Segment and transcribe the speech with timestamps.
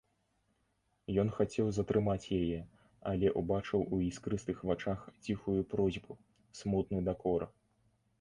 [1.23, 2.59] Ён хацеў затрымаць яе,
[3.11, 6.17] але ўбачыў у іскрыстых вачах ціхую просьбу,
[6.61, 7.47] смутны дакор.